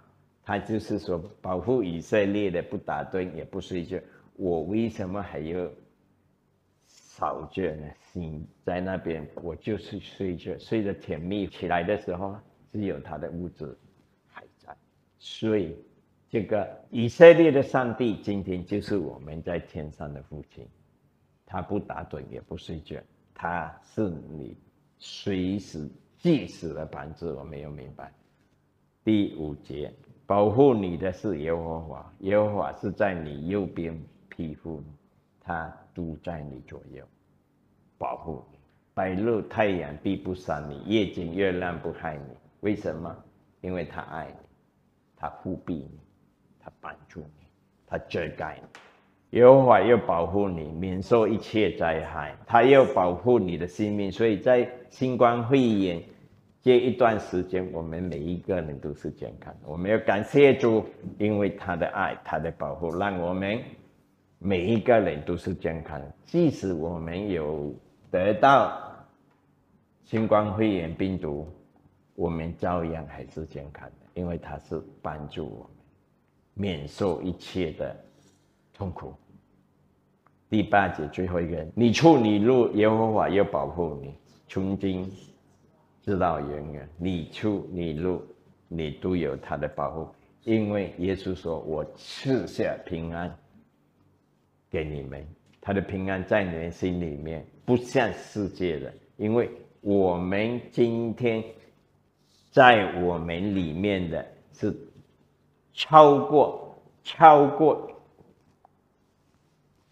[0.45, 3.97] 他就是说保护以色列的不打盹，也不睡觉。
[4.35, 5.70] 我为什么还要
[6.87, 7.87] 少觉呢？
[8.12, 12.37] 心在那边，我就是睡着，睡得甜蜜，起来的时候。
[12.72, 13.72] 只有他的物质
[14.26, 14.76] 还在，
[15.20, 15.76] 所以
[16.28, 20.66] 这个以色列的上帝今天就是我们在天上的父亲，
[21.47, 23.01] 他不打盹也不睡觉，
[23.32, 24.57] 他是你
[24.99, 27.28] 随时即时的帮助。
[27.37, 28.12] 我没有明白。
[29.05, 29.95] 第五节，
[30.26, 33.97] 保护你的是耶和华，耶和华是在你右边
[34.37, 34.93] 庇护你，
[35.41, 37.05] 他都在你左右
[37.99, 38.59] 保护你，
[38.95, 42.37] 白日太阳必不伤你，夜景月亮不害你。
[42.61, 43.14] 为什么？
[43.61, 44.47] 因为他爱你，
[45.16, 46.01] 他护庇你，
[46.61, 47.47] 他帮助你，
[47.87, 52.37] 他遮盖你，耶和华又保护你，免受一切灾害。
[52.47, 54.11] 他要保护你的性命。
[54.12, 56.03] 所以在新冠肺炎
[56.62, 59.68] 这一段时间，我们每一个人都是健康的。
[59.68, 60.85] 我们要感谢主，
[61.18, 63.62] 因为他的爱，他的保护，让我们
[64.47, 65.99] 每一个人都是健康。
[66.26, 67.74] 即使我们有
[68.11, 68.78] 得到
[70.05, 71.49] 新冠肺炎病毒。
[72.16, 75.68] 我们照样还是健康的，因为他是帮助我们
[76.55, 77.97] 免受一切的
[78.72, 79.12] 痛苦。
[80.49, 84.14] 第八节最后一个，你出你入，耶和华要保护你，
[84.47, 85.11] 从今
[86.03, 86.88] 直到永远。
[86.99, 88.22] 你出你入，
[88.68, 90.09] 你都有他的保护，
[90.45, 93.36] 因为耶稣说：“我赐下平安
[94.75, 95.25] 给你们，
[95.61, 99.49] 他的平安在你们心里面，不像世界的，因为
[99.81, 101.43] 我们今天。”
[102.55, 104.72] 在我们里面的是
[105.72, 106.72] 超过
[107.03, 107.91] 超过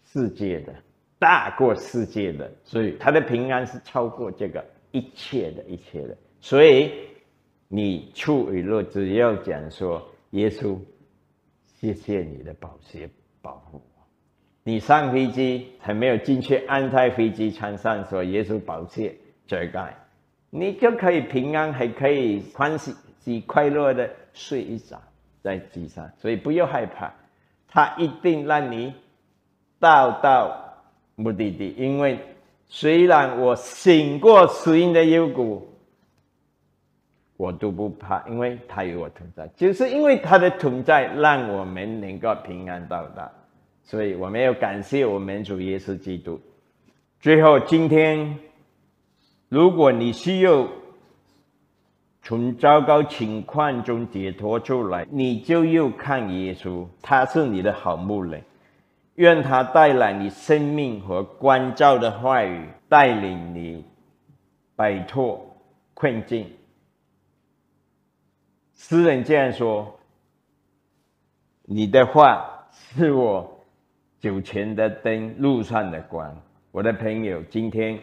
[0.05, 0.73] 世界的，
[1.19, 6.17] 大过世界的，所以他的平安是超过这个一切的一切的。
[6.39, 6.89] 所以
[7.67, 10.79] 你出与入，只要讲说耶稣，
[11.65, 13.11] 谢谢你的保险
[13.41, 13.81] 保护。
[14.65, 19.13] 你上飞机还没有进去，安在飞机舱上说耶稣保险
[19.45, 19.93] 遮盖。
[20.49, 25.01] 你就可以平安，还可以欢喜、喜快乐的睡一觉
[25.41, 27.11] 在机上，所以不要害怕，
[27.67, 28.93] 他一定让你
[29.79, 30.75] 到到
[31.15, 31.73] 目的地。
[31.77, 32.19] 因为
[32.67, 35.67] 虽然我醒过死荫的幽谷，
[37.35, 39.45] 我都不怕，因为他与我同在。
[39.57, 43.29] 就是因为他的同在，让我们能够平安到达。
[43.83, 46.39] 所以我们要感谢我们主耶稣基督。
[47.19, 48.39] 最后，今天。
[49.49, 50.67] 如果你需要
[52.23, 58.41] 从糟糕情况中解脱出来，你就要看耶稣，他是你的好牧人，
[59.13, 63.85] 愿他带来你生命和关照的话语，带领你
[64.75, 65.55] 摆脱
[65.93, 66.49] 困境。
[68.73, 69.99] 诗人这样说
[71.61, 73.52] ：“你的话是我
[74.23, 76.33] 酒前的灯，路上的光。”
[76.71, 77.99] 我的朋友，今天。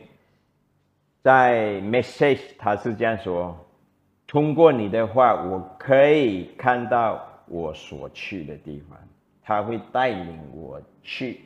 [1.22, 3.56] 在 message，他是这样说：
[4.26, 8.98] 通过你的话，我可以看到我所去的地方，
[9.42, 11.40] 他会带领我去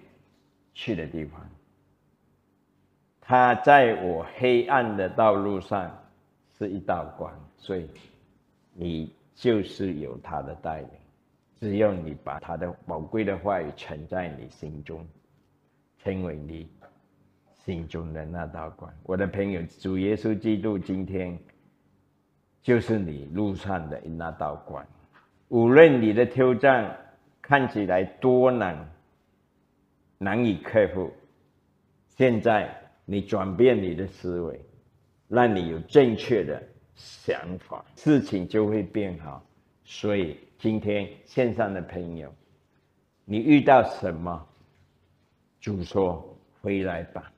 [0.75, 1.41] 去的地方。
[3.21, 5.91] 他在我黑暗的道路上
[6.59, 7.89] 是一道光，所以
[8.73, 10.89] 你就是有他的带领。
[11.65, 15.03] 只要你把他的宝贵的话语存在你心中，
[16.03, 16.69] 成为你。
[17.65, 21.39] 心中的那道光，我的朋友，主耶稣基督今天
[22.61, 24.87] 就是你路上的那道光。
[25.49, 26.95] 无论你的挑战
[27.41, 28.87] 看起来多难，
[30.19, 31.11] 难以克服，
[32.09, 32.69] 现在
[33.07, 34.61] 你转变你的思维，
[35.27, 36.63] 让你有正确的
[36.95, 39.43] 想法，事情就会变好。
[39.85, 42.33] 所以今天线上的朋友，
[43.27, 44.43] 你遇到什么，
[45.61, 47.31] 主说回来吧。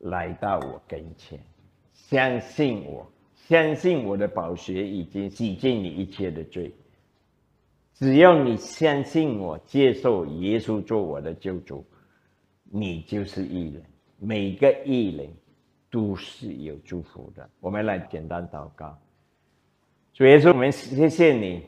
[0.00, 1.40] 来到我跟前，
[1.94, 6.70] 相信我，相信我的宝血已经洗净你一切的罪，
[7.94, 11.82] 只要你相信我，接受耶稣做我的救主，
[12.64, 13.82] 你就是义人。
[14.18, 15.30] 每个义人
[15.90, 17.48] 都是有祝福的。
[17.60, 18.98] 我们来简单祷告。
[20.12, 21.62] 主耶稣，我们谢谢你，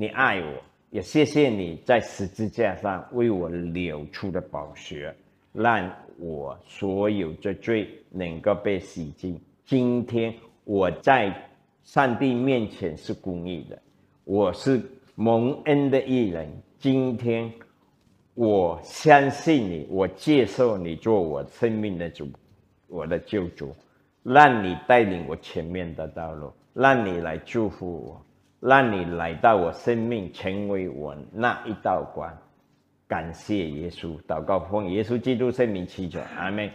[0.00, 0.54] 你爱我，
[0.88, 5.14] 也谢谢你在十字架上为我流出的宝血，
[5.52, 9.38] 让我所有的罪能够被洗净。
[9.66, 10.34] 今天
[10.64, 11.30] 我在
[11.84, 13.78] 上帝面前是公义的，
[14.24, 14.80] 我是
[15.16, 16.50] 蒙恩的艺人。
[16.78, 17.52] 今天
[18.32, 22.26] 我相信你，我接受你做我生命的主，
[22.88, 23.76] 我的救主，
[24.22, 26.50] 让你带领我前面的道路。
[26.72, 28.24] 让你来祝福我，
[28.60, 32.30] 让你来到我生命，成为我那一道光。
[33.08, 36.70] 感谢耶稣，祷告奉耶稣基督圣名祈求，阿门。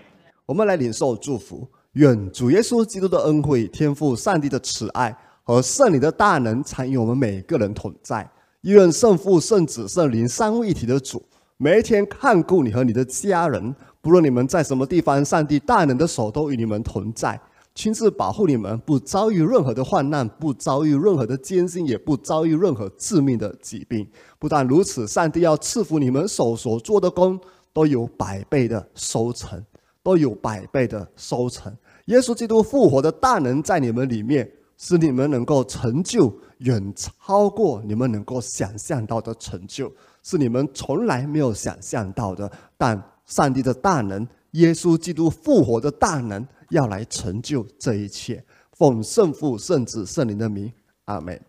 [0.48, 8.28] 我们来领受祝福，愿主耶稣基督的恩惠、天赋上帝的慈爱和圣灵的大能常与我们每个人同在。
[8.62, 11.24] 愿圣父、圣子、圣灵三位一体的主，
[11.58, 17.40] 每一天看顾你和你的家人，不论你们在什么地方，上帝大能的手都与你们同在。
[17.76, 24.08] 亲自保护你们，不遭遇任何的患难，不遭遇任何的艰辛，也不遭遇任何致命的疾病。
[24.40, 27.38] 不但如此，上帝要赐福你们手所做的工，
[27.74, 29.62] 都有百倍的收成，
[30.02, 31.72] 都有百倍的收成。
[32.06, 39.92] 耶稣基督复活的大能在你们里面，使你们能够成就远超过你们能够想象到的成就，
[40.24, 42.50] 是你们从来没有想象到的。
[42.78, 46.48] 但上帝的大能，耶稣基督复活的大能。
[46.70, 48.44] 要来成就这一切，
[48.74, 50.72] 奉圣父、圣子、圣灵的名，
[51.06, 51.40] 阿门。